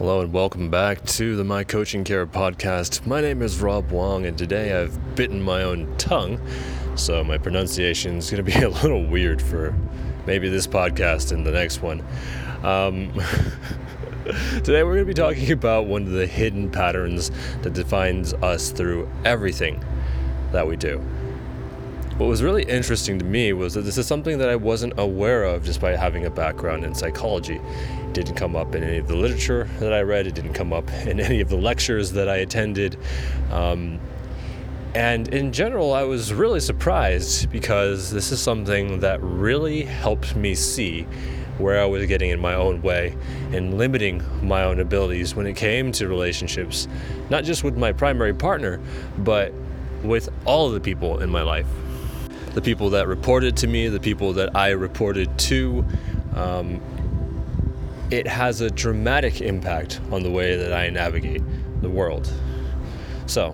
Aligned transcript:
Hello 0.00 0.22
and 0.22 0.32
welcome 0.32 0.70
back 0.70 1.04
to 1.04 1.36
the 1.36 1.44
My 1.44 1.62
Coaching 1.62 2.04
Care 2.04 2.26
podcast. 2.26 3.06
My 3.06 3.20
name 3.20 3.42
is 3.42 3.60
Rob 3.60 3.90
Wong, 3.90 4.24
and 4.24 4.38
today 4.38 4.72
I've 4.72 5.14
bitten 5.14 5.42
my 5.42 5.62
own 5.62 5.94
tongue, 5.98 6.40
so 6.94 7.22
my 7.22 7.36
pronunciation 7.36 8.16
is 8.16 8.30
going 8.30 8.42
to 8.42 8.50
be 8.50 8.58
a 8.64 8.70
little 8.70 9.04
weird 9.04 9.42
for 9.42 9.74
maybe 10.26 10.48
this 10.48 10.66
podcast 10.66 11.32
and 11.32 11.44
the 11.44 11.50
next 11.50 11.82
one. 11.82 12.02
Um, 12.62 13.12
today 14.64 14.84
we're 14.84 14.94
going 14.94 15.00
to 15.00 15.04
be 15.04 15.12
talking 15.12 15.52
about 15.52 15.84
one 15.84 16.04
of 16.04 16.12
the 16.12 16.26
hidden 16.26 16.70
patterns 16.70 17.30
that 17.60 17.74
defines 17.74 18.32
us 18.32 18.70
through 18.70 19.06
everything 19.26 19.84
that 20.52 20.66
we 20.66 20.76
do. 20.76 20.98
What 22.20 22.28
was 22.28 22.42
really 22.42 22.64
interesting 22.64 23.18
to 23.18 23.24
me 23.24 23.54
was 23.54 23.72
that 23.72 23.80
this 23.80 23.96
is 23.96 24.06
something 24.06 24.36
that 24.36 24.50
I 24.50 24.54
wasn't 24.54 24.92
aware 24.98 25.44
of 25.44 25.80
by 25.80 25.96
having 25.96 26.26
a 26.26 26.30
background 26.30 26.84
in 26.84 26.94
psychology. 26.94 27.54
It 27.54 28.12
didn't 28.12 28.34
come 28.34 28.54
up 28.54 28.74
in 28.74 28.82
any 28.82 28.98
of 28.98 29.08
the 29.08 29.16
literature 29.16 29.70
that 29.78 29.94
I 29.94 30.02
read, 30.02 30.26
it 30.26 30.34
didn't 30.34 30.52
come 30.52 30.70
up 30.70 30.90
in 31.06 31.18
any 31.18 31.40
of 31.40 31.48
the 31.48 31.56
lectures 31.56 32.12
that 32.12 32.28
I 32.28 32.36
attended. 32.36 32.98
Um, 33.50 33.98
and 34.94 35.28
in 35.28 35.50
general, 35.50 35.94
I 35.94 36.02
was 36.02 36.34
really 36.34 36.60
surprised 36.60 37.50
because 37.50 38.10
this 38.10 38.32
is 38.32 38.38
something 38.38 39.00
that 39.00 39.22
really 39.22 39.80
helped 39.80 40.36
me 40.36 40.54
see 40.54 41.04
where 41.56 41.80
I 41.80 41.86
was 41.86 42.04
getting 42.04 42.28
in 42.28 42.38
my 42.38 42.52
own 42.52 42.82
way 42.82 43.16
and 43.52 43.78
limiting 43.78 44.22
my 44.46 44.64
own 44.64 44.80
abilities 44.80 45.34
when 45.34 45.46
it 45.46 45.56
came 45.56 45.90
to 45.92 46.06
relationships, 46.06 46.86
not 47.30 47.44
just 47.44 47.64
with 47.64 47.78
my 47.78 47.92
primary 47.94 48.34
partner, 48.34 48.78
but 49.16 49.54
with 50.02 50.28
all 50.44 50.66
of 50.66 50.74
the 50.74 50.80
people 50.80 51.20
in 51.20 51.30
my 51.30 51.40
life 51.40 51.66
the 52.54 52.62
people 52.62 52.90
that 52.90 53.06
reported 53.06 53.56
to 53.58 53.66
me, 53.66 53.88
the 53.88 54.00
people 54.00 54.32
that 54.34 54.56
I 54.56 54.70
reported 54.70 55.38
to. 55.38 55.84
Um, 56.34 56.80
it 58.10 58.26
has 58.26 58.60
a 58.60 58.70
dramatic 58.70 59.40
impact 59.40 60.00
on 60.10 60.22
the 60.22 60.30
way 60.30 60.56
that 60.56 60.72
I 60.72 60.88
navigate 60.90 61.42
the 61.80 61.88
world. 61.88 62.32
So, 63.26 63.52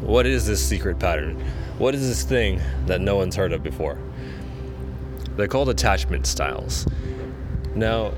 what 0.00 0.26
is 0.26 0.46
this 0.46 0.66
secret 0.66 0.98
pattern? 0.98 1.42
What 1.78 1.94
is 1.94 2.06
this 2.06 2.22
thing 2.22 2.60
that 2.86 3.00
no 3.00 3.16
one's 3.16 3.36
heard 3.36 3.52
of 3.52 3.62
before? 3.62 3.98
They're 5.36 5.48
called 5.48 5.68
attachment 5.68 6.26
styles. 6.26 6.86
Now, 7.76 8.12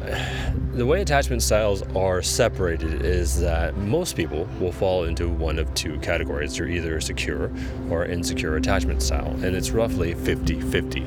the 0.72 0.86
way 0.86 1.02
attachment 1.02 1.42
styles 1.42 1.82
are 1.96 2.22
separated 2.22 3.04
is 3.04 3.40
that 3.40 3.76
most 3.76 4.14
people 4.14 4.48
will 4.60 4.70
fall 4.70 5.02
into 5.02 5.28
one 5.28 5.58
of 5.58 5.74
two 5.74 5.98
categories. 5.98 6.56
They're 6.56 6.68
either 6.68 6.98
a 6.98 7.02
secure 7.02 7.50
or 7.90 8.04
insecure 8.04 8.54
attachment 8.54 9.02
style, 9.02 9.34
and 9.42 9.56
it's 9.56 9.72
roughly 9.72 10.14
50 10.14 10.60
50. 10.60 11.04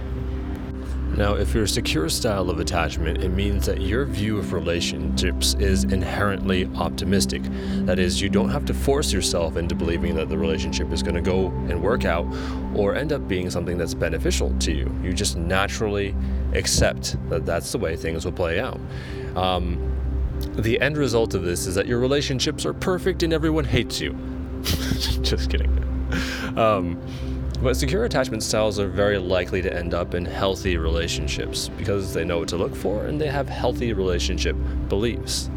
Now, 1.17 1.33
if 1.33 1.53
you're 1.53 1.65
a 1.65 1.67
secure 1.67 2.07
style 2.09 2.49
of 2.49 2.59
attachment, 2.59 3.23
it 3.23 3.29
means 3.29 3.65
that 3.65 3.81
your 3.81 4.05
view 4.05 4.37
of 4.37 4.53
relationships 4.53 5.55
is 5.55 5.83
inherently 5.83 6.69
optimistic. 6.75 7.41
That 7.85 7.99
is, 7.99 8.21
you 8.21 8.29
don't 8.29 8.49
have 8.49 8.65
to 8.65 8.73
force 8.73 9.11
yourself 9.11 9.57
into 9.57 9.75
believing 9.75 10.15
that 10.15 10.29
the 10.29 10.37
relationship 10.37 10.91
is 10.91 11.03
going 11.03 11.15
to 11.15 11.21
go 11.21 11.47
and 11.47 11.81
work 11.81 12.05
out 12.05 12.25
or 12.75 12.95
end 12.95 13.11
up 13.11 13.27
being 13.27 13.49
something 13.49 13.77
that's 13.77 13.93
beneficial 13.93 14.57
to 14.59 14.71
you. 14.71 14.93
You 15.03 15.13
just 15.13 15.35
naturally 15.35 16.15
accept 16.53 17.17
that 17.29 17.45
that's 17.45 17.71
the 17.71 17.77
way 17.77 17.97
things 17.97 18.23
will 18.23 18.31
play 18.31 18.59
out. 18.59 18.79
Um, 19.35 19.87
the 20.55 20.79
end 20.79 20.97
result 20.97 21.33
of 21.33 21.43
this 21.43 21.67
is 21.67 21.75
that 21.75 21.87
your 21.87 21.99
relationships 21.99 22.65
are 22.65 22.73
perfect 22.73 23.21
and 23.21 23.33
everyone 23.33 23.65
hates 23.65 23.99
you. 23.99 24.17
just 25.21 25.49
kidding. 25.49 25.69
Um, 26.57 26.99
but 27.61 27.77
secure 27.77 28.05
attachment 28.05 28.41
styles 28.41 28.79
are 28.79 28.87
very 28.87 29.19
likely 29.19 29.61
to 29.61 29.71
end 29.71 29.93
up 29.93 30.15
in 30.15 30.25
healthy 30.25 30.77
relationships 30.77 31.69
because 31.69 32.11
they 32.11 32.25
know 32.25 32.39
what 32.39 32.47
to 32.49 32.57
look 32.57 32.75
for 32.75 33.05
and 33.05 33.21
they 33.21 33.27
have 33.27 33.47
healthy 33.47 33.93
relationship 33.93 34.55
beliefs. 34.89 35.50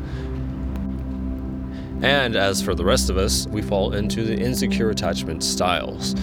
And 2.05 2.37
as 2.37 2.61
for 2.61 2.75
the 2.75 2.85
rest 2.85 3.09
of 3.09 3.17
us, 3.17 3.47
we 3.47 3.63
fall 3.63 3.95
into 3.95 4.25
the 4.25 4.37
insecure 4.37 4.91
attachment 4.91 5.43
styles. 5.43 6.15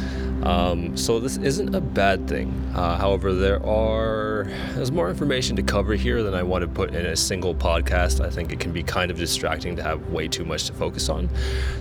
Um, 0.43 0.95
so 0.95 1.19
this 1.19 1.37
isn't 1.37 1.73
a 1.73 1.81
bad 1.81 2.27
thing. 2.27 2.51
Uh, 2.75 2.97
however, 2.97 3.33
there 3.33 3.65
are 3.65 4.45
there's 4.75 4.91
more 4.91 5.09
information 5.09 5.55
to 5.55 5.63
cover 5.63 5.95
here 5.95 6.21
than 6.21 6.35
I 6.35 6.43
want 6.43 6.61
to 6.61 6.67
put 6.67 6.93
in 6.93 7.07
a 7.07 7.15
single 7.15 7.55
podcast. 7.55 8.23
I 8.23 8.29
think 8.29 8.51
it 8.51 8.59
can 8.59 8.71
be 8.71 8.83
kind 8.83 9.09
of 9.09 9.17
distracting 9.17 9.75
to 9.75 9.81
have 9.81 10.07
way 10.09 10.27
too 10.27 10.45
much 10.45 10.65
to 10.65 10.73
focus 10.73 11.09
on. 11.09 11.29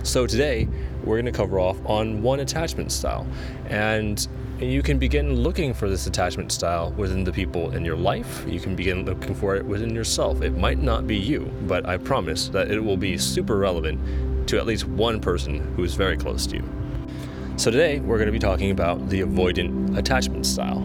So 0.01 0.25
today 0.25 0.67
we're 1.03 1.21
going 1.21 1.31
to 1.31 1.31
cover 1.31 1.59
off 1.59 1.77
on 1.85 2.23
one 2.23 2.39
attachment 2.39 2.91
style, 2.91 3.27
and 3.69 4.27
you 4.63 4.83
can 4.83 4.99
begin 4.99 5.33
looking 5.35 5.73
for 5.73 5.89
this 5.89 6.05
attachment 6.05 6.51
style 6.51 6.91
within 6.91 7.23
the 7.23 7.31
people 7.31 7.71
in 7.71 7.83
your 7.83 7.95
life. 7.95 8.45
You 8.47 8.59
can 8.59 8.75
begin 8.75 9.05
looking 9.05 9.33
for 9.33 9.55
it 9.55 9.65
within 9.65 9.95
yourself. 9.95 10.41
It 10.41 10.55
might 10.55 10.77
not 10.77 11.07
be 11.07 11.17
you, 11.17 11.51
but 11.63 11.87
I 11.87 11.97
promise 11.97 12.47
that 12.49 12.69
it 12.69 12.79
will 12.79 12.97
be 12.97 13.17
super 13.17 13.57
relevant 13.57 14.47
to 14.49 14.57
at 14.57 14.67
least 14.67 14.85
one 14.87 15.19
person 15.19 15.59
who 15.75 15.83
is 15.83 15.95
very 15.95 16.15
close 16.15 16.45
to 16.47 16.57
you. 16.57 16.69
So, 17.57 17.71
today 17.71 17.99
we're 17.99 18.17
going 18.17 18.27
to 18.27 18.31
be 18.31 18.39
talking 18.39 18.71
about 18.71 19.09
the 19.09 19.21
avoidant 19.21 19.97
attachment 19.97 20.45
style. 20.45 20.79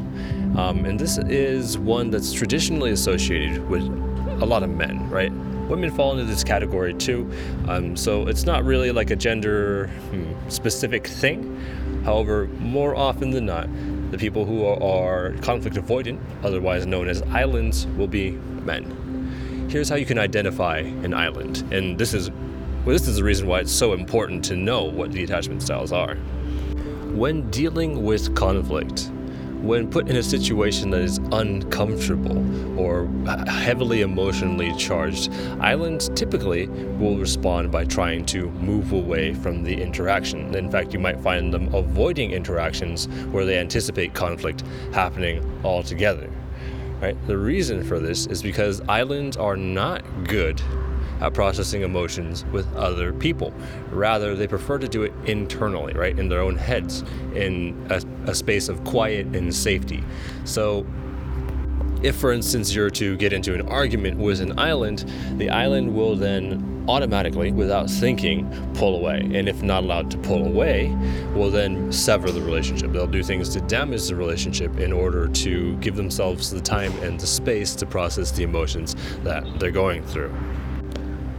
Um, 0.57 0.85
and 0.87 0.99
this 0.99 1.19
is 1.19 1.77
one 1.77 2.11
that's 2.11 2.33
traditionally 2.33 2.93
associated 2.93 3.69
with 3.69 3.83
a 3.83 4.47
lot 4.47 4.63
of 4.63 4.71
men, 4.71 5.09
right? 5.11 5.33
Women 5.69 5.91
fall 5.91 6.13
into 6.13 6.25
this 6.25 6.45
category 6.45 6.95
too. 6.95 7.31
Um, 7.69 7.97
so, 7.97 8.27
it's 8.27 8.45
not 8.45 8.65
really 8.65 8.91
like 8.91 9.11
a 9.11 9.17
gender 9.17 9.89
hmm, 10.11 10.33
specific 10.49 11.07
thing. 11.07 11.61
However, 12.06 12.47
more 12.61 12.94
often 12.94 13.33
than 13.33 13.47
not, 13.47 13.69
the 14.12 14.17
people 14.17 14.44
who 14.44 14.65
are 14.65 15.33
conflict 15.43 15.77
avoidant, 15.77 16.21
otherwise 16.44 16.87
known 16.87 17.09
as 17.09 17.21
islands, 17.22 17.89
will 17.99 18.06
be 18.06 18.31
men. 18.31 19.67
Here's 19.69 19.89
how 19.89 19.97
you 19.97 20.06
can 20.06 20.16
identify 20.16 20.78
an 20.78 21.12
island. 21.12 21.65
And 21.72 21.99
this 21.99 22.15
is 22.15 22.31
well, 22.31 22.93
this 22.93 23.09
is 23.09 23.16
the 23.16 23.25
reason 23.25 23.49
why 23.49 23.59
it's 23.59 23.72
so 23.72 23.93
important 23.93 24.45
to 24.45 24.55
know 24.55 24.84
what 24.84 25.11
the 25.11 25.25
attachment 25.25 25.65
styles 25.65 25.91
are. 25.91 26.15
When 27.12 27.50
dealing 27.50 28.05
with 28.05 28.37
conflict, 28.37 29.11
when 29.62 29.91
put 29.91 30.09
in 30.09 30.17
a 30.17 30.22
situation 30.22 30.91
that 30.91 31.00
is 31.00 31.19
uncomfortable 31.33 32.39
or 32.78 33.06
heavily 33.49 34.03
emotionally 34.03 34.75
charged, 34.77 35.33
islands 35.61 36.11
typically 36.15 36.67
will 36.99 37.17
respond 37.17 37.71
by 37.71 37.84
trying 37.84 38.25
to 38.27 38.50
move 38.53 38.93
away 38.93 39.34
from 39.34 39.62
the 39.62 39.81
interaction. 39.81 40.55
In 40.55 40.71
fact, 40.71 40.93
you 40.93 40.99
might 40.99 41.21
find 41.21 41.53
them 41.53 41.75
avoiding 41.75 42.33
interactions 42.33 43.06
where 43.31 43.45
they 43.45 43.59
anticipate 43.59 44.15
conflict 44.15 44.62
happening 44.93 45.43
altogether. 45.65 46.31
Right? 47.00 47.16
The 47.27 47.37
reason 47.37 47.84
for 47.84 47.99
this 47.99 48.27
is 48.27 48.43
because 48.43 48.81
islands 48.89 49.37
are 49.37 49.56
not 49.56 50.03
good 50.25 50.62
at 51.21 51.34
processing 51.34 51.83
emotions 51.83 52.45
with 52.47 52.72
other 52.75 53.12
people. 53.12 53.53
Rather, 53.91 54.34
they 54.34 54.47
prefer 54.47 54.78
to 54.78 54.89
do 54.89 55.03
it 55.03 55.12
internally, 55.25 55.95
right, 55.95 56.19
in 56.19 56.28
their 56.28 56.41
own 56.41 56.56
heads, 56.56 57.05
in 57.34 57.87
a, 57.91 58.03
a 58.27 58.35
space 58.35 58.69
of 58.69 58.83
quiet 58.85 59.27
and 59.35 59.55
safety. 59.55 60.03
So, 60.45 60.87
if, 62.03 62.17
for 62.17 62.33
instance, 62.33 62.75
you're 62.75 62.91
to 62.91 63.17
get 63.17 63.33
into 63.33 63.55
an 63.55 63.63
argument 63.69 64.19
with 64.19 64.41
an 64.41 64.59
island, 64.59 65.11
the 65.39 65.51
island 65.51 65.95
will 65.95 66.15
then 66.15 66.85
automatically, 66.89 67.51
without 67.51 67.91
thinking, 67.91 68.49
pull 68.75 68.97
away. 68.97 69.19
And 69.35 69.49
if 69.49 69.63
not 69.63 69.83
allowed 69.83 70.11
to 70.13 70.19
pull 70.19 70.47
away, 70.47 70.97
will 71.35 71.51
then 71.51 71.91
sever 71.93 72.31
the 72.31 72.41
relationship. 72.41 72.93
They'll 72.93 73.07
do 73.07 73.23
things 73.23 73.49
to 73.51 73.61
damage 73.63 74.07
the 74.07 74.15
relationship 74.15 74.79
in 74.79 74.93
order 74.93 75.27
to 75.27 75.77
give 75.79 75.97
themselves 75.97 76.51
the 76.51 76.61
time 76.61 76.93
and 77.03 77.19
the 77.19 77.27
space 77.27 77.75
to 77.77 77.87
process 77.87 78.31
the 78.31 78.45
emotions 78.45 78.95
that 79.25 79.45
they're 79.59 79.71
going 79.71 80.05
through 80.05 80.33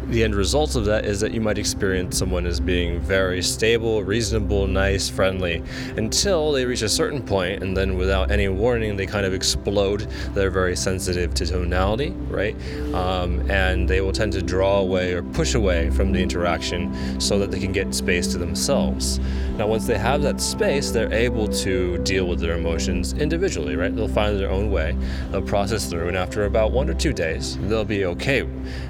the 0.09 0.23
end 0.23 0.35
result 0.35 0.75
of 0.75 0.85
that 0.85 1.06
is 1.06 1.19
that 1.19 1.34
you 1.34 1.41
might 1.41 1.57
experience 1.57 2.18
someone 2.18 2.45
as 2.45 2.59
being 2.59 3.00
very 3.00 3.41
stable, 3.41 4.03
reasonable, 4.03 4.66
nice, 4.66 5.09
friendly, 5.09 5.62
until 5.97 6.51
they 6.51 6.66
reach 6.66 6.81
a 6.81 6.90
certain 6.90 7.22
point, 7.22 7.62
and 7.62 7.75
then 7.75 7.97
without 7.97 8.31
any 8.31 8.47
warning, 8.47 8.95
they 8.95 9.06
kind 9.06 9.25
of 9.25 9.34
explode. 9.34 10.01
They're 10.34 10.50
very 10.50 10.75
sensitive 10.75 11.34
to 11.35 11.45
tonality, 11.45 12.12
right? 12.29 12.56
Um, 12.94 13.50
and 13.51 13.88
they 13.88 14.01
will 14.01 14.13
tend 14.13 14.31
to 14.34 14.41
draw 14.41 14.79
away 14.79 15.13
or 15.13 15.23
push 15.23 15.56
away 15.56 15.90
from 15.90 16.12
the 16.13 16.21
interaction 16.21 17.19
so 17.19 17.38
that 17.39 17.51
they 17.51 17.59
can 17.59 17.74
get 17.74 17.94
space 17.94 18.27
to 18.27 18.38
themselves. 18.38 19.19
Now, 19.57 19.68
once 19.68 19.88
they 19.88 19.98
have 19.98 20.21
that 20.21 20.39
space, 20.39 20.92
they're 20.92 21.12
able 21.12 21.48
to 21.50 21.98
deal 22.00 22.27
with 22.27 22.39
their 22.39 22.56
emotions 22.56 23.13
individually, 23.13 23.75
right? 23.75 23.94
They'll 23.94 24.07
find 24.07 24.39
their 24.39 24.51
own 24.51 24.71
way, 24.71 24.95
they'll 25.31 25.42
process 25.42 25.89
through, 25.89 26.07
and 26.07 26.15
after 26.15 26.45
about 26.45 26.71
one 26.71 26.89
or 26.89 26.94
two 26.94 27.12
days, 27.12 27.57
they'll 27.68 27.83
be 27.83 28.06
okay. 28.06 28.44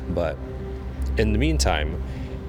But 0.10 0.38
in 1.18 1.34
the 1.34 1.40
meantime, 1.40 2.02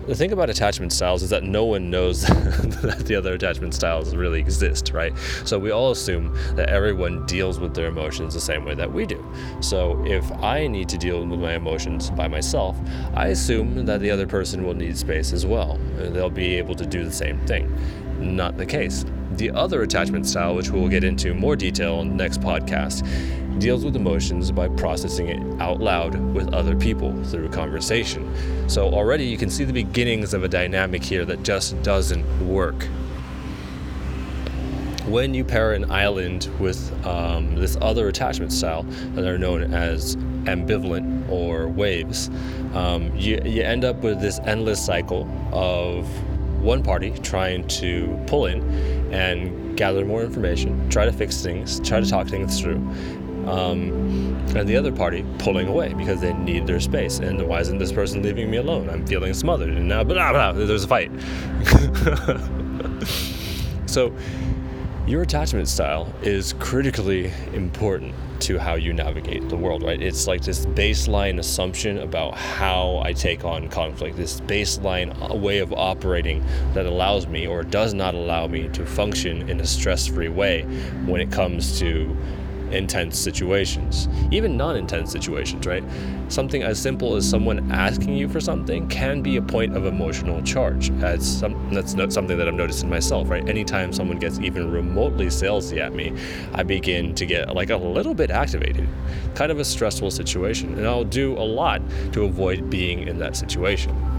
the 0.09 0.15
thing 0.15 0.33
about 0.33 0.49
attachment 0.49 0.91
styles 0.91 1.23
is 1.23 1.29
that 1.29 1.43
no 1.43 1.67
one 1.67 1.91
knows 1.91 2.23
that 2.23 3.03
the 3.05 3.15
other 3.15 3.35
attachment 3.35 3.75
styles 3.75 4.17
really 4.17 4.41
exist, 4.41 4.93
right? 4.95 5.13
So 5.45 5.59
we 5.59 5.71
all 5.71 5.91
assume 5.91 6.35
that 6.55 6.71
everyone 6.71 7.27
deals 7.27 7.61
with 7.61 7.75
their 7.75 7.89
emotions 7.89 8.33
the 8.33 8.41
same 8.41 8.65
way 8.65 8.75
that 8.75 8.91
we 8.91 9.05
do. 9.05 9.23
So 9.61 10.03
if 10.07 10.31
I 10.43 10.67
need 10.67 10.89
to 10.89 10.97
deal 10.97 11.27
with 11.27 11.39
my 11.39 11.53
emotions 11.53 12.09
by 12.09 12.27
myself, 12.27 12.75
I 13.15 13.29
assume 13.29 13.85
that 13.85 14.01
the 14.01 14.11
other 14.11 14.27
person 14.27 14.65
will 14.65 14.73
need 14.73 14.97
space 14.97 15.35
as 15.35 15.45
well. 15.45 15.79
They'll 15.99 16.31
be 16.31 16.57
able 16.57 16.75
to 16.77 16.87
do 16.87 17.05
the 17.05 17.13
same 17.13 17.39
thing. 17.47 17.71
Not 18.19 18.57
the 18.57 18.67
case. 18.67 19.05
The 19.33 19.51
other 19.51 19.83
attachment 19.83 20.27
style, 20.27 20.55
which 20.55 20.71
we'll 20.71 20.89
get 20.89 21.05
into 21.05 21.35
more 21.35 21.57
detail 21.57 22.01
in 22.01 22.09
the 22.09 22.15
next 22.15 22.41
podcast, 22.41 23.07
deals 23.59 23.85
with 23.85 23.97
emotions 23.97 24.51
by 24.51 24.69
processing 24.69 25.29
it 25.29 25.61
out 25.61 25.81
loud 25.81 26.15
with 26.35 26.53
other 26.55 26.77
people 26.77 27.23
through 27.25 27.49
conversation. 27.49 28.33
So 28.69 28.89
already 28.89 29.25
you 29.25 29.37
can 29.37 29.51
see 29.51 29.65
the 29.65 29.73
beginnings 29.73 30.33
of 30.35 30.45
a 30.45 30.49
dynamic 30.49 31.03
here 31.03 31.25
that 31.25 31.43
just 31.43 31.81
doesn't 31.83 32.25
work. 32.47 32.85
When 35.07 35.33
you 35.35 35.43
pair 35.43 35.73
an 35.73 35.91
island 35.91 36.51
with 36.61 36.93
um, 37.07 37.57
this 37.57 37.77
other 37.81 38.09
attachment 38.09 38.53
style 38.53 38.83
that 39.15 39.25
are 39.25 39.39
known 39.39 39.73
as 39.73 40.17
ambivalent 40.45 41.29
or 41.31 41.67
waves, 41.69 42.29
um, 42.75 43.11
you, 43.17 43.41
you 43.45 43.63
end 43.63 43.85
up 43.85 43.97
with 44.03 44.21
this 44.21 44.39
endless 44.41 44.85
cycle 44.85 45.29
of 45.53 46.07
one 46.61 46.83
party 46.83 47.11
trying 47.23 47.67
to 47.69 48.19
pull 48.27 48.47
in 48.47 48.63
and 49.13 49.77
gather 49.77 50.05
more 50.05 50.23
information, 50.23 50.89
try 50.91 51.05
to 51.05 51.13
fix 51.13 51.41
things, 51.41 51.81
try 51.81 52.01
to 52.01 52.09
talk 52.09 52.27
things 52.29 52.61
through, 52.61 52.77
um, 53.47 54.37
and 54.57 54.69
the 54.69 54.77
other 54.77 54.93
party 54.93 55.25
pulling 55.39 55.69
away 55.69 55.95
because 55.95 56.21
they 56.21 56.33
need 56.35 56.67
their 56.67 56.81
space. 56.81 57.19
And 57.19 57.47
why 57.49 57.61
isn't 57.61 57.79
this 57.79 57.93
person 57.93 58.23
leaving 58.23 58.51
me 58.51 58.59
alone? 58.59 58.91
I'm 58.91 59.07
feeling 59.07 59.33
smothered, 59.35 59.71
and 59.71 59.89
now 59.89 60.05
blah 60.05 60.33
blah. 60.33 60.53
There's 60.53 60.85
a 60.85 60.89
fight. 60.89 61.11
so, 63.87 64.13
your 65.09 65.23
attachment 65.23 65.67
style 65.67 66.13
is 66.21 66.53
critically 66.59 67.33
important 67.55 68.15
to 68.41 68.59
how 68.59 68.75
you 68.75 68.93
navigate 68.93 69.49
the 69.49 69.57
world, 69.57 69.83
right? 69.83 70.03
It's 70.03 70.27
like 70.27 70.43
this 70.43 70.67
baseline 70.67 71.39
assumption 71.39 71.97
about 72.01 72.35
how 72.35 73.01
I 73.03 73.15
take 73.15 73.43
on 73.43 73.69
conflict, 73.69 74.19
this 74.19 74.43
baseline 74.43 75.41
way 75.41 75.61
of 75.61 75.73
operating 75.73 76.45
that 76.75 76.85
allows 76.85 77.27
me 77.27 77.47
or 77.47 77.63
does 77.63 77.95
not 77.95 78.15
allow 78.15 78.49
me 78.49 78.69
to 78.69 78.85
function 78.85 79.49
in 79.49 79.61
a 79.61 79.67
stress 79.67 80.07
free 80.07 80.29
way 80.29 80.65
when 81.07 81.23
it 81.23 81.33
comes 81.33 81.79
to 81.79 82.15
intense 82.73 83.19
situations, 83.19 84.09
even 84.31 84.57
non 84.57 84.77
intense 84.77 85.11
situations, 85.11 85.67
right? 85.67 85.85
Something 86.29 86.63
as 86.63 86.79
simple 86.79 87.17
as 87.17 87.29
someone 87.29 87.71
asking 87.73 88.17
you 88.17 88.29
for 88.29 88.41
something 88.41 88.89
can 88.89 89.23
be 89.23 89.37
a 89.37 89.43
point 89.43 89.77
of 89.77 89.87
emotional 89.87 90.43
charge. 90.43 90.91
As 91.03 91.39
some, 91.39 91.73
that's 91.73 92.15
something 92.15 92.37
that 92.37 92.49
I've 92.49 92.55
noticed 92.55 92.83
in 92.83 92.91
myself, 92.91 93.31
right? 93.31 93.49
Anytime 93.49 93.93
someone 93.93 94.19
gets 94.19 94.39
even 94.41 94.71
remotely 94.71 95.27
salesy 95.27 95.79
at 95.79 95.95
me, 95.95 96.13
I 96.55 96.63
begin 96.63 97.15
to 97.15 97.27
get 97.27 97.55
like 97.55 97.71
a 97.71 97.77
little 97.77 98.15
bit 98.15 98.31
activated, 98.31 98.89
kind 99.35 99.51
of 99.51 99.59
a 99.59 99.65
stressful 99.65 100.11
situation. 100.11 100.77
And 100.77 100.87
I'll 100.87 101.05
do 101.05 101.37
a 101.39 101.45
lot 101.45 101.81
to 102.13 102.25
avoid 102.25 102.69
being 102.69 103.09
in 103.09 103.19
that 103.19 103.37
situation. 103.37 104.18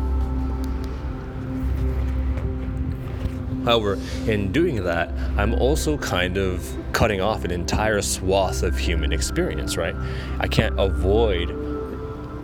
However, 3.69 3.99
in 4.25 4.51
doing 4.51 4.83
that, 4.85 5.11
I'm 5.37 5.53
also 5.53 5.95
kind 5.95 6.37
of 6.37 6.75
cutting 6.91 7.21
off 7.21 7.45
an 7.45 7.51
entire 7.51 8.01
swath 8.01 8.63
of 8.63 8.75
human 8.75 9.13
experience, 9.13 9.77
right? 9.77 9.95
I 10.39 10.47
can't 10.47 10.73
avoid 10.79 11.49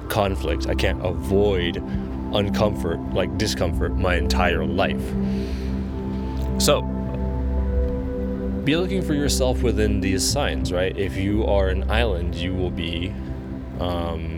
conflict, 0.07 0.68
I 0.68 0.75
can't 0.75 1.04
avoid 1.04 1.77
uncomfort, 1.77 3.16
like 3.16 3.36
discomfort, 3.39 3.98
my 3.98 4.18
entire 4.18 4.63
life. 4.66 5.01
So, 6.60 6.83
be 8.63 8.75
looking 8.75 9.01
for 9.01 9.16
yourself 9.16 9.63
within 9.63 10.01
these 10.01 10.24
signs, 10.24 10.71
right? 10.71 10.95
If 10.95 11.18
you 11.18 11.44
are 11.48 11.69
an 11.69 11.89
island, 11.89 12.36
you 12.36 12.54
will 12.54 12.69
be 12.69 13.12
um, 13.80 14.35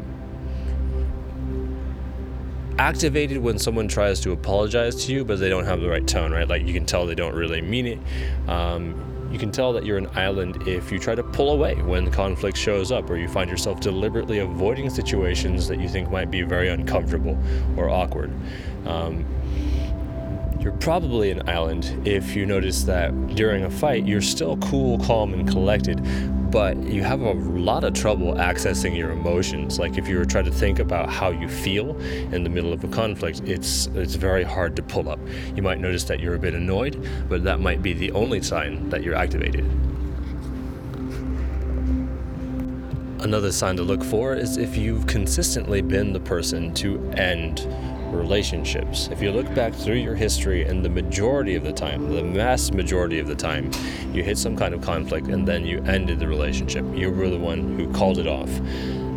activated 2.79 3.37
when 3.37 3.57
someone 3.57 3.87
tries 3.87 4.19
to 4.21 4.31
apologize 4.31 5.05
to 5.05 5.13
you, 5.13 5.25
but 5.25 5.39
they 5.39 5.49
don't 5.49 5.65
have 5.65 5.81
the 5.81 5.89
right 5.89 6.07
tone, 6.07 6.31
right? 6.31 6.47
Like 6.47 6.65
you 6.65 6.73
can 6.73 6.85
tell 6.85 7.05
they 7.05 7.15
don't 7.15 7.35
really 7.35 7.61
mean 7.61 7.87
it. 7.87 7.99
Um, 8.47 9.03
you 9.31 9.37
can 9.37 9.51
tell 9.51 9.73
that 9.73 9.85
you're 9.85 9.97
an 9.97 10.07
island 10.15 10.67
if 10.67 10.91
you 10.91 10.99
try 10.99 11.13
to 11.13 11.23
pull 11.23 11.51
away 11.51 11.75
when 11.75 12.09
conflict 12.11 12.57
shows 12.57 12.91
up, 12.91 13.09
or 13.09 13.17
you 13.17 13.27
find 13.27 13.49
yourself 13.49 13.79
deliberately 13.79 14.39
avoiding 14.39 14.89
situations 14.89 15.67
that 15.67 15.79
you 15.79 15.89
think 15.89 16.09
might 16.09 16.31
be 16.31 16.43
very 16.43 16.69
uncomfortable 16.69 17.37
or 17.75 17.89
awkward. 17.89 18.31
Um, 18.85 19.25
you're 20.61 20.73
probably 20.73 21.31
an 21.31 21.47
island 21.47 22.07
if 22.07 22.35
you 22.35 22.45
notice 22.45 22.83
that 22.83 23.11
during 23.35 23.63
a 23.63 23.69
fight 23.69 24.05
you're 24.05 24.21
still 24.21 24.57
cool, 24.57 24.99
calm, 24.99 25.33
and 25.33 25.47
collected, 25.47 26.01
but 26.51 26.77
you 26.77 27.03
have 27.03 27.21
a 27.21 27.33
lot 27.33 27.83
of 27.83 27.93
trouble 27.93 28.33
accessing 28.33 28.97
your 28.97 29.11
emotions. 29.11 29.79
Like 29.79 29.97
if 29.97 30.07
you 30.07 30.17
were 30.17 30.25
trying 30.25 30.45
to 30.45 30.51
think 30.51 30.79
about 30.79 31.09
how 31.09 31.29
you 31.29 31.47
feel 31.47 31.97
in 32.31 32.43
the 32.43 32.49
middle 32.49 32.73
of 32.73 32.83
a 32.83 32.87
conflict, 32.87 33.41
it's 33.45 33.87
it's 33.87 34.15
very 34.15 34.43
hard 34.43 34.75
to 34.77 34.83
pull 34.83 35.09
up. 35.09 35.19
You 35.55 35.61
might 35.61 35.79
notice 35.79 36.03
that 36.05 36.19
you're 36.19 36.35
a 36.35 36.39
bit 36.39 36.53
annoyed, 36.53 37.07
but 37.29 37.43
that 37.43 37.59
might 37.59 37.81
be 37.81 37.93
the 37.93 38.11
only 38.11 38.41
sign 38.41 38.89
that 38.89 39.03
you're 39.03 39.15
activated. 39.15 39.65
Another 43.19 43.51
sign 43.51 43.75
to 43.77 43.83
look 43.83 44.03
for 44.03 44.35
is 44.35 44.57
if 44.57 44.77
you've 44.77 45.07
consistently 45.07 45.81
been 45.81 46.13
the 46.13 46.19
person 46.19 46.73
to 46.75 47.03
end 47.11 47.67
relationships. 48.11 49.09
If 49.11 49.21
you 49.21 49.31
look 49.31 49.53
back 49.53 49.73
through 49.73 49.95
your 49.95 50.15
history, 50.15 50.63
and 50.63 50.83
the 50.83 50.89
majority 50.89 51.55
of 51.55 51.63
the 51.63 51.73
time, 51.73 52.13
the 52.13 52.23
vast 52.23 52.73
majority 52.73 53.19
of 53.19 53.27
the 53.27 53.35
time, 53.35 53.71
you 54.13 54.23
hit 54.23 54.37
some 54.37 54.55
kind 54.55 54.73
of 54.73 54.81
conflict 54.81 55.27
and 55.27 55.47
then 55.47 55.65
you 55.65 55.83
ended 55.83 56.19
the 56.19 56.27
relationship. 56.27 56.85
You 56.93 57.11
were 57.11 57.29
the 57.29 57.37
one 57.37 57.77
who 57.77 57.91
called 57.91 58.17
it 58.17 58.27
off. 58.27 58.49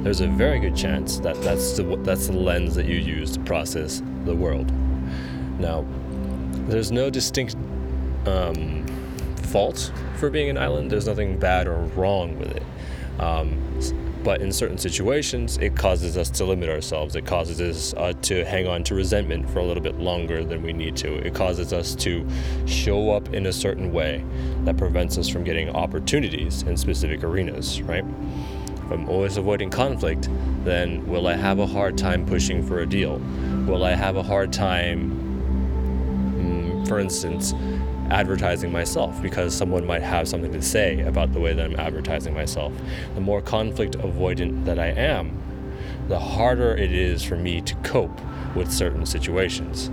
There's 0.03 0.21
a 0.21 0.29
very 0.29 0.59
good 0.59 0.77
chance 0.77 1.19
that 1.21 1.41
that's 1.43 1.77
the, 1.77 1.97
that's 2.03 2.29
the 2.29 2.33
lens 2.33 2.75
that 2.75 2.87
you 2.87 2.97
use 2.97 3.33
to 3.33 3.41
process 3.41 4.03
the 4.25 4.35
world. 4.35 4.71
Now, 5.59 5.85
there's 6.69 6.91
no 6.91 7.11
distinct 7.11 7.57
um, 8.27 8.87
fault 9.43 9.93
for 10.17 10.31
being 10.31 10.49
an 10.49 10.59
island. 10.59 10.91
There's 10.91 11.07
nothing 11.07 11.39
bad 11.39 11.67
or 11.67 11.81
wrong 11.97 12.39
with 12.39 12.57
it. 12.57 12.63
Um, 13.19 13.59
but 14.23 14.41
in 14.41 14.53
certain 14.53 14.79
situations, 14.79 15.57
it 15.59 15.77
causes 15.77 16.17
us 16.17 16.29
to 16.31 16.45
limit 16.45 16.69
ourselves. 16.69 17.17
It 17.17 17.25
causes 17.27 17.61
us 17.61 17.95
uh, 17.97 18.13
to 18.23 18.45
hang 18.45 18.67
on 18.67 18.85
to 18.85 18.95
resentment 18.95 19.49
for 19.51 19.61
a 19.61 19.65
little 19.65 19.83
bit 19.83 19.99
longer 19.99 20.45
than 20.45 20.63
we 20.63 20.73
need 20.73 20.97
to. 20.97 21.15
It 21.27 21.35
causes 21.35 21.73
us 21.73 21.95
to 21.97 22.27
show 22.67 23.11
up 23.11 23.33
in 23.33 23.47
a 23.47 23.53
certain 23.53 23.93
way 23.93 24.25
that 24.65 24.77
prevents 24.77 25.17
us 25.19 25.29
from 25.29 25.45
getting 25.45 25.71
opportunities 25.71 26.63
in 26.63 26.77
specific 26.77 27.25
arenas, 27.25 27.81
right? 27.83 28.05
If 28.05 28.91
I'm 28.91 29.09
always 29.09 29.37
avoiding 29.37 29.71
conflict, 29.71 30.29
then 30.65 31.07
will 31.07 31.27
I 31.27 31.37
have 31.37 31.59
a 31.59 31.67
hard 31.67 31.97
time 31.97 32.27
pushing 32.27 32.63
for 32.63 32.81
a 32.81 32.87
deal? 32.87 33.19
Will 33.67 33.85
I 33.85 33.95
have 33.95 34.17
a 34.17 34.23
hard 34.23 34.53
time, 34.53 35.13
mm, 36.37 36.89
for 36.89 36.99
instance, 36.99 37.55
advertising 38.11 38.73
myself 38.73 39.21
because 39.23 39.55
someone 39.55 39.87
might 39.87 40.03
have 40.03 40.29
something 40.29 40.53
to 40.53 40.63
say 40.63 41.01
about 41.03 41.33
the 41.33 41.41
way 41.41 41.53
that 41.53 41.65
I'm 41.65 41.79
advertising 41.79 42.35
myself. 42.35 42.73
The 43.15 43.21
more 43.21 43.41
conflict 43.41 43.97
avoidant 43.99 44.65
that 44.65 44.79
I 44.79 44.89
am, 44.89 45.41
the 46.09 46.19
harder 46.19 46.77
it 46.77 46.93
is 46.93 47.23
for 47.23 47.37
me 47.37 47.61
to 47.61 47.75
cope 47.77 48.21
with 48.55 48.71
certain 48.73 49.07
situations. 49.07 49.87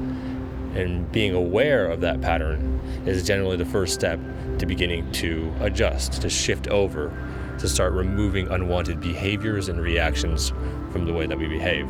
And 0.75 1.11
being 1.11 1.33
aware 1.33 1.87
of 1.87 2.01
that 2.01 2.21
pattern 2.21 2.79
is 3.05 3.25
generally 3.25 3.57
the 3.57 3.65
first 3.65 3.93
step 3.93 4.19
to 4.59 4.65
beginning 4.65 5.11
to 5.13 5.53
adjust, 5.59 6.21
to 6.21 6.29
shift 6.29 6.67
over, 6.67 7.11
to 7.59 7.67
start 7.67 7.93
removing 7.93 8.47
unwanted 8.49 8.99
behaviors 8.99 9.69
and 9.69 9.81
reactions 9.81 10.49
from 10.91 11.05
the 11.05 11.13
way 11.13 11.25
that 11.25 11.37
we 11.37 11.47
behave. 11.47 11.87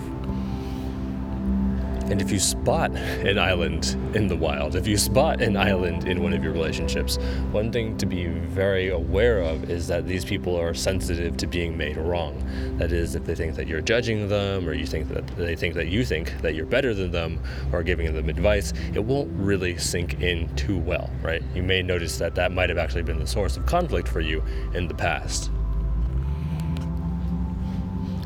And 2.09 2.21
if 2.21 2.31
you 2.31 2.39
spot 2.39 2.91
an 2.91 3.37
island 3.37 3.97
in 4.15 4.27
the 4.27 4.35
wild, 4.35 4.75
if 4.75 4.87
you 4.87 4.97
spot 4.97 5.41
an 5.41 5.57
island 5.57 6.07
in 6.07 6.23
one 6.23 6.31
of 6.31 6.41
your 6.41 6.53
relationships, 6.53 7.17
one 7.51 7.69
thing 7.71 7.97
to 7.97 8.05
be 8.05 8.27
very 8.27 8.89
aware 8.89 9.41
of 9.41 9.69
is 9.69 9.87
that 9.87 10.07
these 10.07 10.23
people 10.23 10.55
are 10.55 10.73
sensitive 10.73 11.35
to 11.37 11.47
being 11.47 11.77
made 11.77 11.97
wrong. 11.97 12.41
That 12.77 12.93
is, 12.93 13.15
if 13.15 13.25
they 13.25 13.35
think 13.35 13.55
that 13.55 13.67
you're 13.67 13.81
judging 13.81 14.29
them, 14.29 14.69
or 14.69 14.73
you 14.73 14.85
think 14.85 15.09
that 15.09 15.27
they 15.35 15.55
think 15.55 15.75
that 15.75 15.87
you 15.87 16.05
think 16.05 16.41
that 16.41 16.55
you're 16.55 16.65
better 16.65 16.93
than 16.93 17.11
them, 17.11 17.41
or 17.73 17.83
giving 17.83 18.13
them 18.13 18.29
advice, 18.29 18.73
it 18.93 19.03
won't 19.03 19.29
really 19.33 19.77
sink 19.77 20.21
in 20.21 20.53
too 20.55 20.77
well, 20.77 21.09
right? 21.21 21.43
You 21.53 21.63
may 21.63 21.81
notice 21.81 22.17
that 22.19 22.35
that 22.35 22.53
might 22.53 22.69
have 22.69 22.77
actually 22.77 23.03
been 23.03 23.19
the 23.19 23.27
source 23.27 23.57
of 23.57 23.65
conflict 23.65 24.07
for 24.07 24.21
you 24.21 24.41
in 24.73 24.87
the 24.87 24.95
past. 24.95 25.51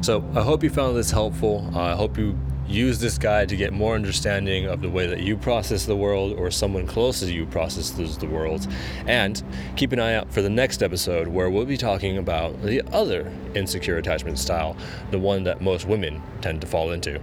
So 0.01 0.23
I 0.35 0.41
hope 0.41 0.63
you 0.63 0.69
found 0.69 0.97
this 0.97 1.11
helpful. 1.11 1.69
Uh, 1.75 1.79
I 1.79 1.95
hope 1.95 2.17
you 2.17 2.37
use 2.71 2.99
this 2.99 3.17
guide 3.17 3.49
to 3.49 3.55
get 3.55 3.73
more 3.73 3.95
understanding 3.95 4.65
of 4.65 4.81
the 4.81 4.89
way 4.89 5.05
that 5.07 5.19
you 5.19 5.37
process 5.37 5.85
the 5.85 5.95
world 5.95 6.33
or 6.37 6.49
someone 6.49 6.87
close 6.87 7.19
to 7.19 7.31
you 7.31 7.45
processes 7.45 8.17
the 8.17 8.27
world. 8.27 8.67
And 9.05 9.41
keep 9.75 9.91
an 9.91 9.99
eye 9.99 10.15
out 10.15 10.31
for 10.31 10.41
the 10.41 10.49
next 10.49 10.81
episode 10.81 11.27
where 11.27 11.49
we'll 11.49 11.65
be 11.65 11.77
talking 11.77 12.17
about 12.17 12.61
the 12.61 12.81
other 12.93 13.31
insecure 13.55 13.97
attachment 13.97 14.39
style, 14.39 14.75
the 15.11 15.19
one 15.19 15.43
that 15.43 15.61
most 15.61 15.85
women 15.85 16.21
tend 16.41 16.61
to 16.61 16.67
fall 16.67 16.91
into. 16.91 17.19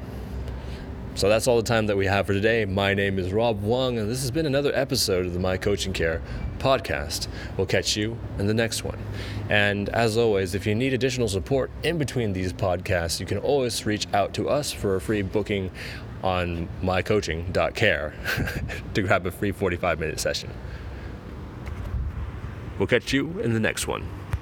So 1.18 1.28
that's 1.28 1.48
all 1.48 1.56
the 1.56 1.64
time 1.64 1.86
that 1.88 1.96
we 1.96 2.06
have 2.06 2.28
for 2.28 2.32
today. 2.32 2.64
My 2.64 2.94
name 2.94 3.18
is 3.18 3.32
Rob 3.32 3.60
Wong, 3.60 3.98
and 3.98 4.08
this 4.08 4.20
has 4.20 4.30
been 4.30 4.46
another 4.46 4.70
episode 4.72 5.26
of 5.26 5.32
the 5.32 5.40
My 5.40 5.56
Coaching 5.56 5.92
Care 5.92 6.22
podcast. 6.60 7.26
We'll 7.56 7.66
catch 7.66 7.96
you 7.96 8.16
in 8.38 8.46
the 8.46 8.54
next 8.54 8.84
one. 8.84 9.00
And 9.50 9.88
as 9.88 10.16
always, 10.16 10.54
if 10.54 10.64
you 10.64 10.76
need 10.76 10.94
additional 10.94 11.26
support 11.26 11.72
in 11.82 11.98
between 11.98 12.34
these 12.34 12.52
podcasts, 12.52 13.18
you 13.18 13.26
can 13.26 13.38
always 13.38 13.84
reach 13.84 14.06
out 14.14 14.32
to 14.34 14.48
us 14.48 14.70
for 14.70 14.94
a 14.94 15.00
free 15.00 15.22
booking 15.22 15.72
on 16.22 16.68
mycoaching.care 16.82 18.14
to 18.94 19.02
grab 19.02 19.26
a 19.26 19.32
free 19.32 19.50
45 19.50 19.98
minute 19.98 20.20
session. 20.20 20.50
We'll 22.78 22.86
catch 22.86 23.12
you 23.12 23.40
in 23.40 23.54
the 23.54 23.60
next 23.60 23.88
one. 23.88 24.08